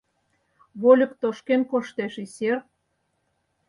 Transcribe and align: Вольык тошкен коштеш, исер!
Вольык 0.81 1.11
тошкен 1.21 1.61
коштеш, 1.71 2.13
исер! 2.25 2.57